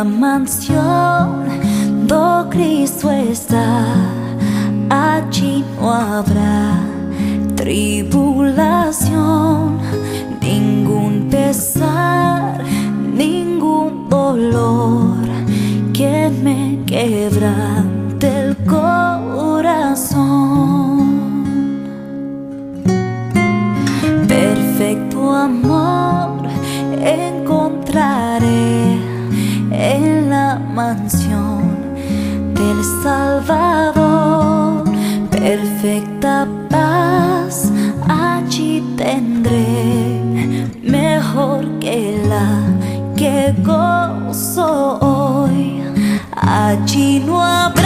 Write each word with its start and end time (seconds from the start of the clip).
la 0.00 0.04
mansión 0.04 1.46
do 2.06 2.46
Cristo 2.48 3.10
está, 3.10 3.84
allí 4.88 5.62
no 5.78 5.92
habrá 5.92 6.80
tribulación, 7.54 9.78
ningún 10.40 11.28
pesar, 11.30 12.64
ningún 13.12 14.08
dolor 14.08 15.18
que 15.92 16.30
me 16.42 16.78
quebra 16.86 17.84
mansión 30.80 31.62
del 32.58 32.78
Salvador. 33.02 34.84
Perfecta 35.30 36.46
paz 36.70 37.70
allí 38.08 38.82
tendré, 38.96 39.66
mejor 40.82 41.60
que 41.80 41.98
la 42.32 42.48
que 43.18 43.36
gozo 43.70 44.98
hoy. 45.00 45.82
Allí 46.32 47.22
no 47.26 47.42
habrá 47.42 47.79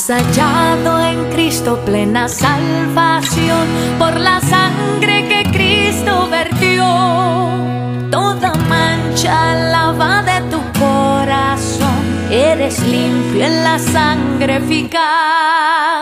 Has 0.00 0.08
hallado 0.08 0.98
en 0.98 1.30
Cristo 1.30 1.78
plena 1.84 2.26
salvación 2.26 3.68
por 3.98 4.18
la 4.18 4.40
sangre 4.40 5.28
que 5.28 5.42
Cristo 5.52 6.26
vertió. 6.30 6.86
Toda 8.10 8.54
mancha 8.66 9.54
lava 9.70 10.22
de 10.22 10.40
tu 10.48 10.58
corazón, 10.80 12.00
eres 12.30 12.78
limpio 12.86 13.44
en 13.44 13.62
la 13.62 13.78
sangre 13.78 14.56
eficaz. 14.56 15.99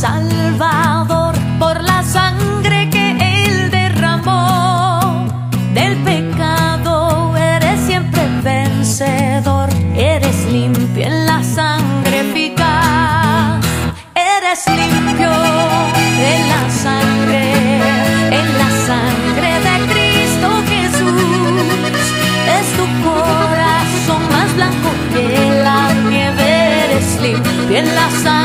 Salvador 0.00 1.34
por 1.58 1.82
la 1.82 2.02
sangre 2.02 2.90
que 2.90 3.12
Él 3.18 3.70
derramó. 3.70 5.26
Del 5.72 5.96
pecado 6.04 7.34
eres 7.34 7.80
siempre 7.80 8.22
vencedor, 8.42 9.70
eres 9.96 10.44
limpio 10.52 11.06
en 11.06 11.24
la 11.24 11.42
sangre 11.42 12.20
eficaz. 12.28 13.64
Eres 14.14 14.66
limpio 14.68 15.32
en 16.32 16.42
la 16.50 16.70
sangre, 16.84 17.44
en 18.38 18.48
la 18.58 18.70
sangre 18.90 19.50
de 19.66 19.74
Cristo 19.92 20.48
Jesús. 20.72 22.04
Es 22.58 22.66
tu 22.76 22.84
corazón 23.08 24.22
más 24.30 24.54
blanco 24.56 24.90
que 25.14 25.62
la 25.64 25.90
nieve, 26.10 26.84
eres 26.84 27.18
limpio 27.22 27.78
en 27.78 27.94
la 27.94 28.10
sangre 28.10 28.35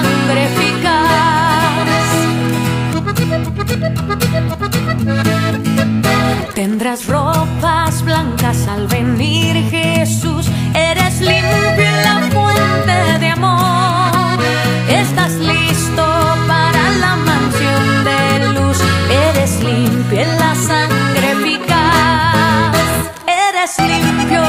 Tendrás 6.62 7.08
ropas 7.08 8.04
blancas 8.04 8.68
al 8.68 8.86
venir 8.86 9.68
Jesús, 9.72 10.46
eres 10.76 11.20
limpio 11.20 11.86
en 11.88 12.04
la 12.04 12.30
fuente 12.30 13.20
de 13.20 13.30
amor. 13.30 14.38
Estás 14.88 15.32
listo 15.38 16.06
para 16.48 16.84
la 17.00 17.16
mansión 17.16 18.04
de 18.04 18.54
luz, 18.54 18.78
eres 19.10 19.60
limpio 19.64 20.20
en 20.20 20.38
la 20.38 20.54
sangre 20.54 21.32
eficaz. 21.32 22.78
Eres 23.26 23.80
limpio 23.80 24.41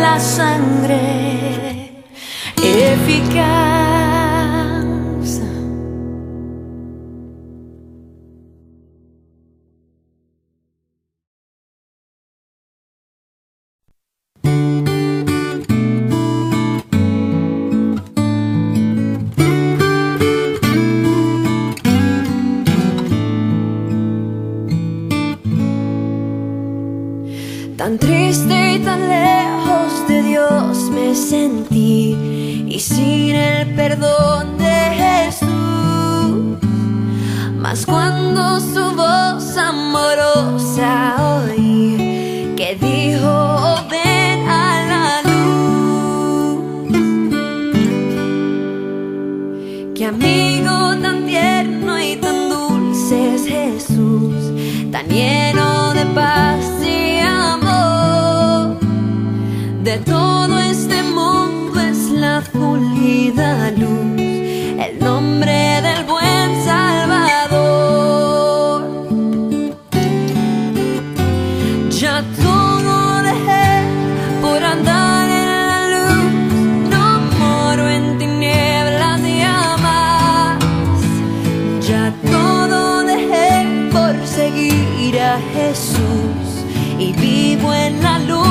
la 0.00 0.20
sangre 0.20 1.92
eficaz. 2.56 4.08
Tan 27.76 27.96
triste 27.96 28.74
y 28.74 28.78
tan 28.80 29.08
lejos 29.08 29.67
de 30.06 30.22
Dios 30.22 30.90
me 30.90 31.14
sentí 31.14 32.16
y 32.68 32.78
sin 32.78 33.34
el 33.34 33.74
perdón 33.74 34.58
de 34.58 34.74
Jesús. 35.00 36.58
Mas 37.56 37.84
cuando 37.86 38.60
su 38.60 38.94
voz 38.94 39.56
amorosa 39.56 41.16
oí 41.42 42.54
que 42.56 42.76
dijo 42.80 43.76
ven 43.90 44.48
a 44.48 44.84
la 44.90 45.22
luz. 45.30 46.60
Qué 49.94 50.04
amigo 50.04 50.96
tan 51.02 51.26
tierno 51.26 51.98
y 51.98 52.16
tan 52.16 52.48
dulce 52.50 53.34
es 53.34 53.46
Jesús, 53.46 54.52
tan 54.92 55.08
lleno 55.08 55.94
de 55.94 56.04
paz 56.14 56.77
todo 60.08 60.58
este 60.58 61.02
mundo 61.02 61.80
es 61.80 62.10
la 62.10 62.40
pulida 62.52 63.70
luz, 63.72 64.20
el 64.86 64.98
nombre 65.00 65.80
del 65.86 66.04
buen 66.04 66.64
Salvador. 66.64 67.58
Ya 71.90 72.24
todo 72.42 73.22
dejé 73.22 73.70
por 74.40 74.62
andar 74.62 75.28
en 75.28 75.50
la 75.72 75.80
luz, 75.94 76.32
no 76.94 77.04
moro 77.38 77.88
en 77.88 78.18
tinieblas 78.18 79.20
jamás. 79.42 80.58
Ya 81.88 82.12
todo 82.30 83.02
dejé 83.04 83.50
por 83.92 84.14
seguir 84.26 85.20
a 85.20 85.38
Jesús 85.54 86.46
y 86.98 87.12
vivo 87.12 87.72
en 87.74 88.02
la 88.02 88.18
luz 88.20 88.47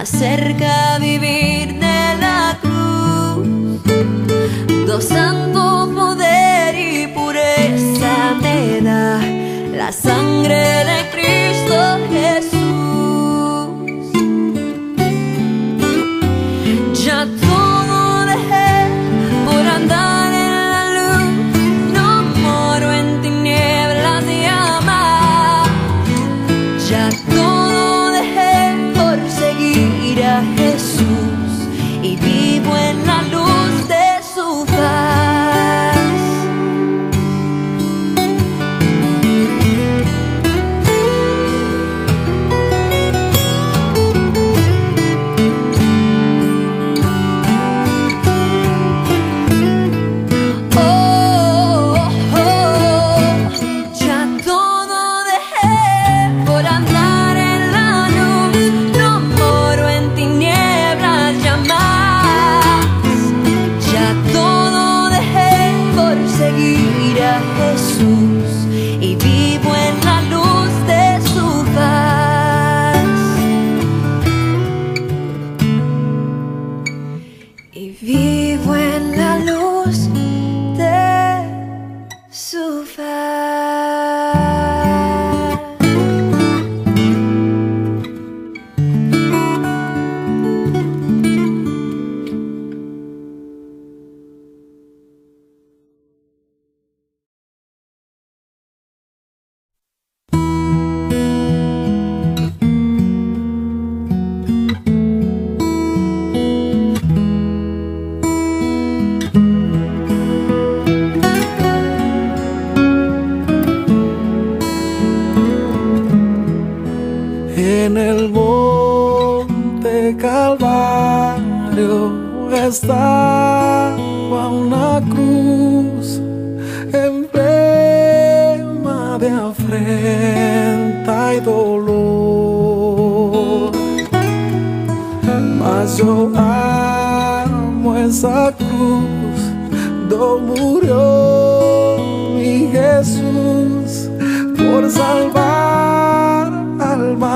más 0.00 0.08
cerca 0.08 0.98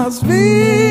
al 0.05 0.11
más 0.11 0.84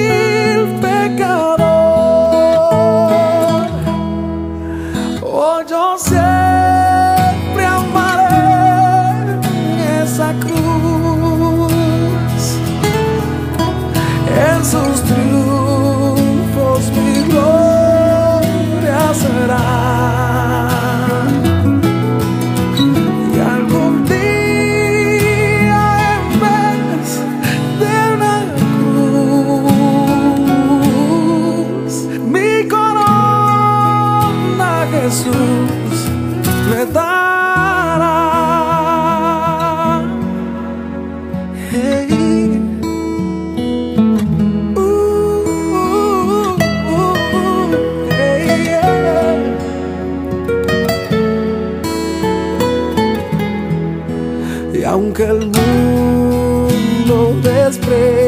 aunque 54.93 55.23
el 55.23 55.50
mundo 55.57 57.35
desprecie 57.41 58.27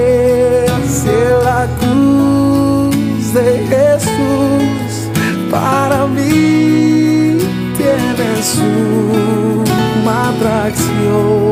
la 1.43 1.67
cruz 1.79 3.33
de 3.35 3.47
Jesús, 3.69 5.11
para 5.51 6.07
mí 6.07 7.37
tiene 7.77 8.29
suma 8.41 10.29
atracción. 10.29 11.44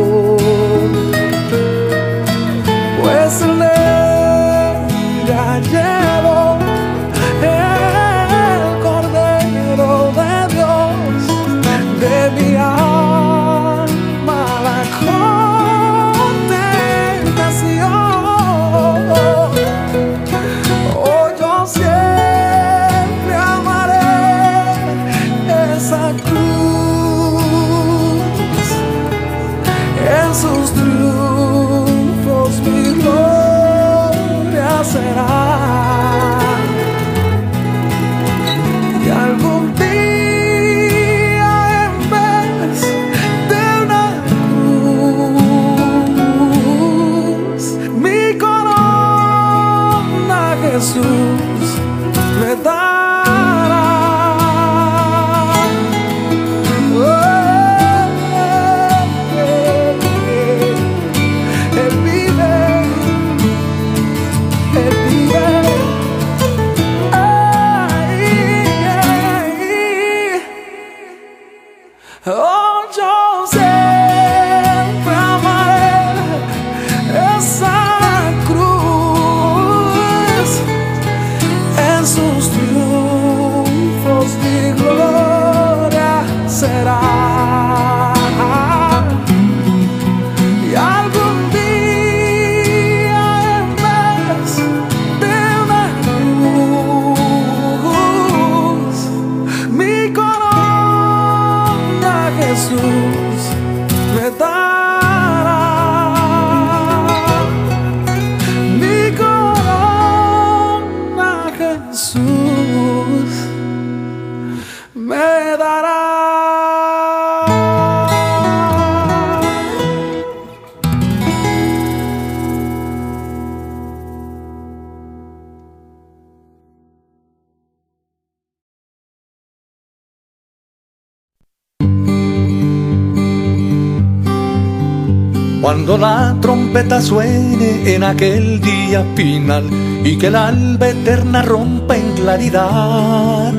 Cuando 135.64 135.98
la 135.98 136.36
trompeta 136.42 137.02
suene 137.02 137.96
en 137.96 138.04
aquel 138.04 138.60
día 138.60 139.06
final 139.16 139.64
y 140.04 140.18
que 140.18 140.28
el 140.28 140.36
alba 140.36 140.90
eterna 140.90 141.42
rompa 141.42 141.96
en 141.96 142.12
claridad. 142.16 143.54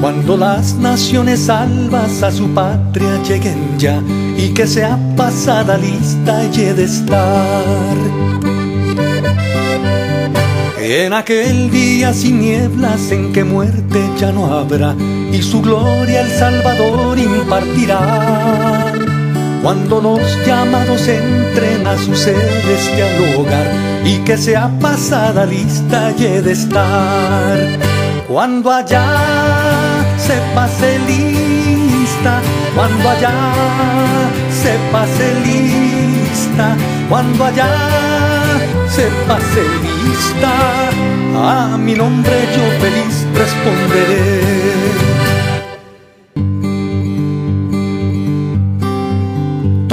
Cuando 0.00 0.38
las 0.38 0.76
naciones 0.76 1.40
salvas 1.40 2.22
a 2.22 2.32
su 2.32 2.48
patria 2.54 3.22
lleguen 3.24 3.78
ya 3.78 4.02
y 4.38 4.54
que 4.54 4.66
sea 4.66 4.98
pasada 5.18 5.76
lista 5.76 6.44
y 6.44 6.48
de 6.48 6.84
estar. 6.84 7.96
En 10.78 11.12
aquel 11.12 11.70
día 11.70 12.14
sin 12.14 12.40
nieblas 12.40 13.12
en 13.12 13.34
que 13.34 13.44
muerte 13.44 14.00
ya 14.18 14.32
no 14.32 14.46
habrá 14.46 14.96
y 15.30 15.42
su 15.42 15.60
gloria 15.60 16.22
el 16.22 16.30
Salvador 16.30 17.18
impartirá. 17.18 19.07
Cuando 19.62 20.00
los 20.00 20.20
llamados 20.46 21.08
entren 21.08 21.86
a 21.86 21.98
su 21.98 22.14
celestial 22.14 23.36
hogar 23.36 23.66
y 24.04 24.18
que 24.18 24.36
sea 24.36 24.70
pasada 24.80 25.44
lista 25.44 26.12
y 26.16 26.22
de 26.22 26.52
estar. 26.52 27.58
Cuando 28.28 28.70
allá 28.70 29.04
se 30.16 30.34
pase 30.54 30.98
lista, 31.06 32.40
cuando 32.74 33.08
allá 33.08 33.32
se 34.62 34.74
pase 34.92 35.34
lista, 35.44 36.76
cuando 37.08 37.44
allá 37.44 37.68
se 38.88 39.06
pase 39.26 39.62
lista, 39.82 40.52
a 41.34 41.76
mi 41.78 41.94
nombre 41.94 42.32
yo 42.54 42.64
feliz 42.80 43.26
responderé. 43.34 44.77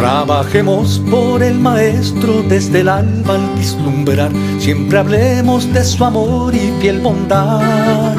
Trabajemos 0.06 1.02
por 1.10 1.42
el 1.42 1.58
Maestro 1.58 2.44
desde 2.48 2.82
el 2.82 2.90
alba 2.90 3.34
al 3.34 3.50
vislumbrar, 3.58 4.30
siempre 4.60 5.00
hablemos 5.00 5.74
de 5.74 5.84
su 5.84 6.06
amor 6.06 6.54
y 6.54 6.72
fiel 6.80 7.00
bondad. 7.00 8.16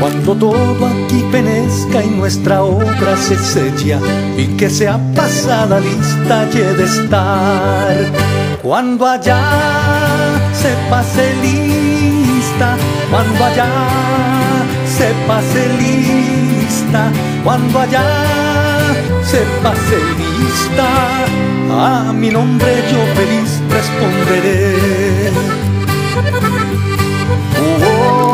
Cuando 0.00 0.34
todo 0.34 0.84
aquí 0.84 1.24
penezca 1.30 2.02
y 2.02 2.10
nuestra 2.10 2.64
obra 2.64 3.16
se 3.16 3.38
sella 3.38 4.00
y 4.36 4.46
que 4.56 4.68
sea 4.68 4.98
pasada 5.14 5.78
lista 5.78 6.48
y 6.52 6.56
de 6.76 6.84
estar. 6.84 7.96
Cuando 8.60 9.06
allá 9.06 9.38
se 10.60 10.74
pase 10.90 11.36
lista, 11.40 12.76
cuando 13.12 13.44
allá 13.44 13.68
se 14.98 15.14
pase 15.28 15.68
lista, 15.78 17.12
cuando 17.44 17.78
allá 17.78 18.02
se 19.22 19.38
pase 19.62 19.98
lista, 20.18 20.35
a 21.70 22.12
mi 22.12 22.30
nombre 22.30 22.66
yo 22.90 22.98
feliz 23.14 23.60
responderé. 23.70 24.76
Oh, 27.84 28.26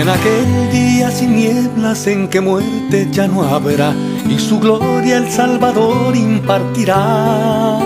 En 0.00 0.08
aquel 0.08 0.70
día 0.72 1.10
sin 1.10 1.36
nieblas 1.36 2.06
en 2.08 2.28
que 2.28 2.40
muerte 2.40 3.08
ya 3.12 3.28
no 3.28 3.42
habrá 3.44 3.94
y 4.28 4.38
su 4.38 4.58
gloria 4.60 5.16
el 5.18 5.30
Salvador 5.30 6.16
impartirá. 6.16 7.78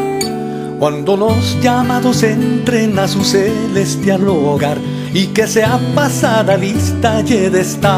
Cuando 0.79 1.17
los 1.17 1.61
llamados 1.61 2.23
entren 2.23 2.99
a 2.99 3.09
su 3.09 3.25
celestial 3.25 4.29
hogar 4.29 4.79
y 5.13 5.27
que 5.29 5.47
sea 5.47 5.81
pasada 5.95 6.57
lista 6.57 7.21
y 7.21 7.49
de 7.51 7.61
estar. 7.61 7.89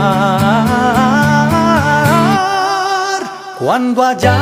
Cuando 3.59 4.03
allá 4.03 4.39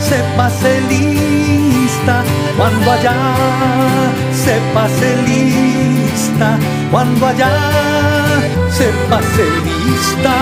se 0.00 0.16
pase 0.36 0.80
lista, 0.88 2.24
cuando 2.56 2.90
allá 2.90 3.14
se 4.34 4.58
pase 4.74 5.16
lista, 5.22 6.58
cuando 6.90 7.26
allá 7.26 7.52
se 8.70 8.88
pase 9.08 9.44
lista, 9.64 10.34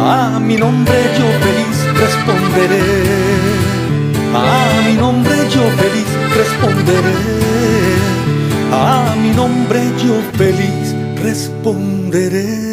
a 0.00 0.38
mi 0.40 0.56
nombre 0.56 0.94
yo 1.18 1.26
feliz 1.44 1.78
responderé. 1.98 2.82
A 4.34 4.82
mi 4.86 4.94
nombre 4.94 5.36
yo 5.54 5.62
feliz 5.80 6.10
responderé. 6.36 7.16
A 8.72 9.14
mi 9.22 9.30
nombre 9.30 9.80
yo 10.04 10.14
feliz 10.38 10.94
responderé. 11.22 12.69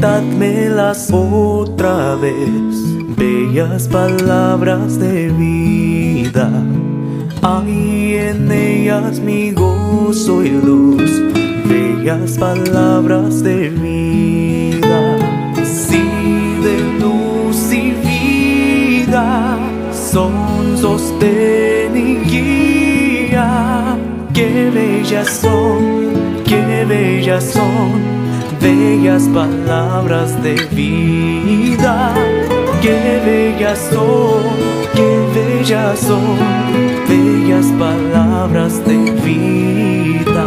Cantadmelas 0.00 1.10
otra 1.12 2.14
vez, 2.14 3.16
bellas 3.16 3.88
palabras 3.88 4.96
de 5.00 5.28
vida. 5.30 6.48
Hay 7.42 8.14
en 8.14 8.52
ellas 8.52 9.18
mi 9.18 9.50
gozo 9.50 10.44
y 10.44 10.50
luz, 10.50 11.10
bellas 11.64 12.38
palabras 12.38 13.42
de 13.42 13.70
vida. 13.70 15.16
Sí, 15.64 16.04
de 16.62 16.78
luz 17.00 17.72
y 17.72 17.90
vida, 19.02 19.58
son 19.92 20.78
sostén 20.78 21.96
y. 21.96 22.18
Qué 24.32 24.70
bellas 24.70 25.40
son, 25.40 26.44
qué 26.44 26.84
bellas 26.84 27.42
son 27.42 28.17
bellas 28.60 29.28
palabras 29.28 30.42
de 30.42 30.54
vida. 30.70 32.14
Qué 32.82 33.20
bellas 33.24 33.78
son, 33.90 34.42
qué 34.94 35.10
bellas 35.34 35.98
son, 35.98 36.38
bellas 37.08 37.66
palabras 37.78 38.84
de 38.84 38.96
vida. 39.22 40.46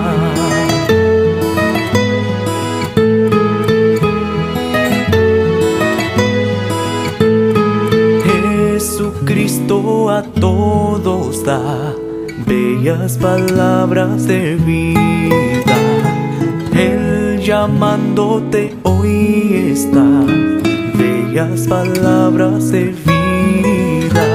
Jesucristo 8.24 10.10
a 10.10 10.24
todos 10.24 11.44
da 11.44 11.94
bellas 12.46 13.18
palabras 13.18 14.26
de 14.26 14.56
vida. 14.56 15.51
Llamándote 17.62 18.76
hoy 18.82 19.70
está, 19.72 20.26
bellas 20.98 21.68
palabras 21.68 22.72
de 22.72 22.86
vida, 23.06 24.28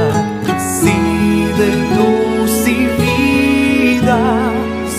sí 0.56 1.44
de 1.58 1.70
luz 1.96 2.68
y 2.68 2.86
vida, 3.02 4.20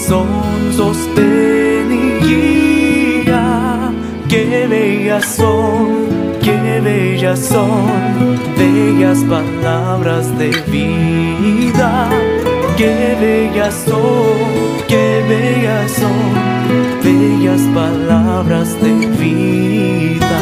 son 0.05 0.27
sostén 0.75 1.87
y 1.89 2.25
guía. 2.25 3.93
Qué 4.27 4.67
bellas 4.67 5.23
son, 5.23 5.87
qué 6.43 6.81
bellas 6.81 7.39
son, 7.39 7.87
bellas 8.57 9.19
palabras 9.19 10.37
de 10.37 10.49
vida. 10.69 12.09
Qué 12.75 13.15
bellas 13.19 13.73
son, 13.87 14.85
qué 14.87 15.23
bellas 15.27 15.91
son, 15.93 16.46
bellas 17.17 17.61
palabras 17.73 18.69
de 18.81 18.93
vida. 19.21 20.41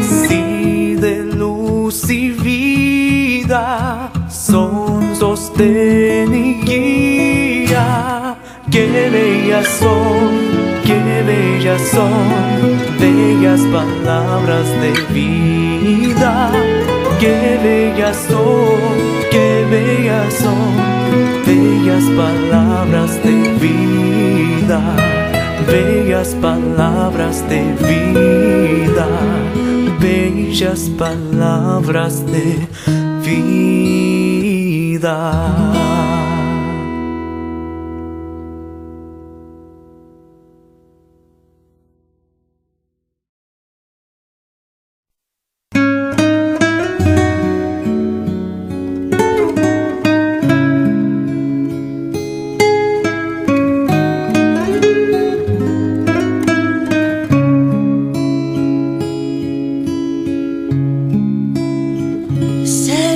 Sí 0.00 0.94
de 0.94 1.24
luz 1.24 2.08
y 2.10 2.30
vida 2.30 4.10
son 4.28 5.14
guía. 6.64 8.36
Qué 8.70 8.86
bellas 9.10 9.66
son, 9.80 10.19
bellas 11.22 11.82
son, 11.90 12.10
bellas 12.98 13.60
palabras 13.72 14.68
de 14.80 14.92
vida. 15.12 16.50
Qué 17.18 17.58
bellas 17.62 18.16
son, 18.28 18.78
qué 19.30 19.66
bellas 19.70 20.34
son, 20.34 20.76
bellas 21.46 22.04
palabras 22.16 23.22
de 23.22 23.36
vida. 23.60 24.80
Bellas 25.66 26.34
palabras 26.40 27.44
de 27.48 27.62
vida, 27.86 29.06
bellas 30.00 30.90
palabras 30.98 32.24
de 32.26 32.66
vida. 33.24 35.20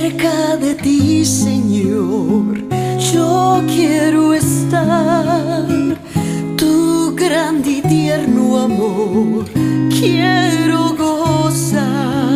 cerca 0.05 0.57
de 0.57 0.75
ti, 0.75 1.25
Señor. 1.25 2.63
Yo 3.13 3.63
quiero 3.67 4.35
estar 4.35 5.67
tu 6.59 7.15
grande 7.17 7.71
y 7.79 7.83
tierno 7.83 8.59
amor. 8.69 9.47
Quiero 9.99 10.95
gozar. 11.05 12.35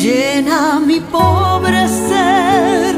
Llena 0.00 0.80
mi 0.80 0.98
pobre 1.00 1.82
ser, 2.08 2.94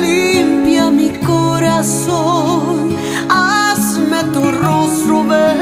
limpia 0.00 0.88
mi 0.90 1.08
corazón. 1.30 2.94
Hazme 3.28 4.20
tu 4.34 4.42
rostro 4.52 5.24
ver. 5.24 5.59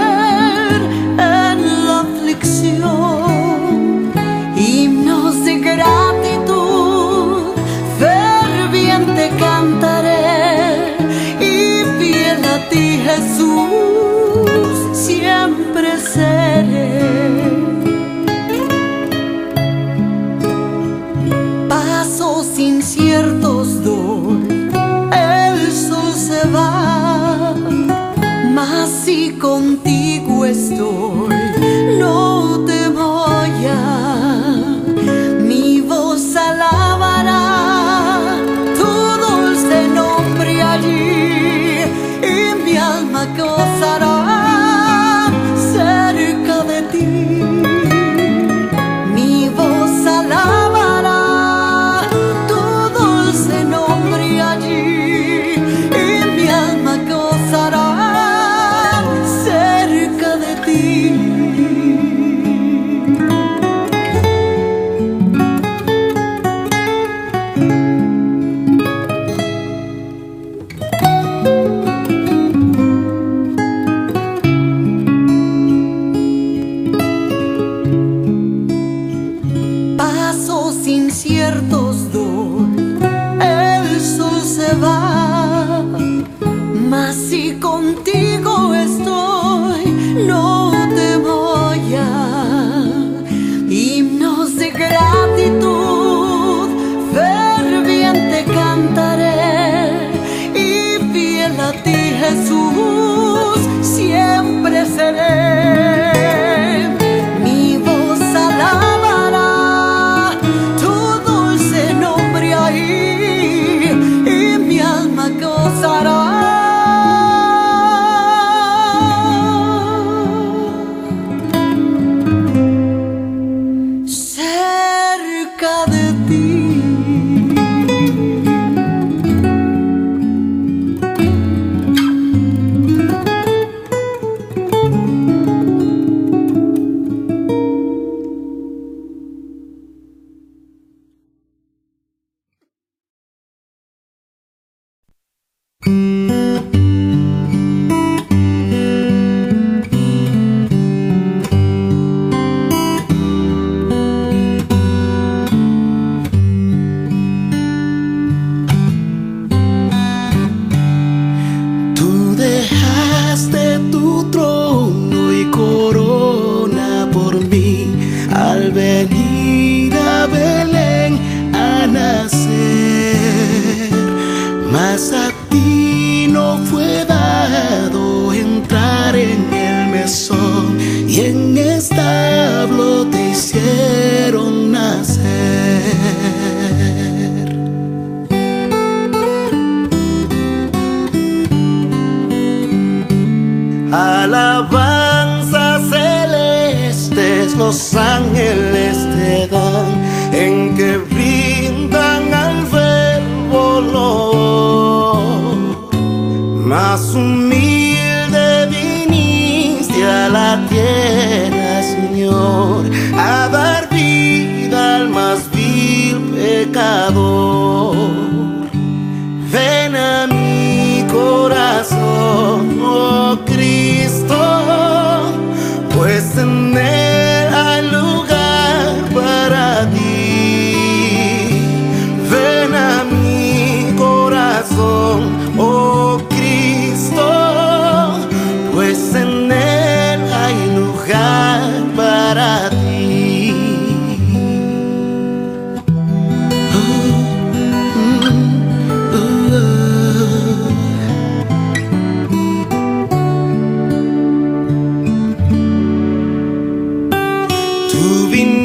moving 258.09 258.58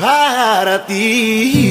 para 0.00 0.78
ti. 0.86 1.69